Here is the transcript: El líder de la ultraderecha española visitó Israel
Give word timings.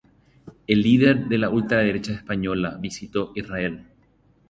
El 0.65 0.81
líder 0.81 1.27
de 1.27 1.37
la 1.37 1.51
ultraderecha 1.51 2.13
española 2.13 2.75
visitó 2.81 3.33
Israel 3.35 3.85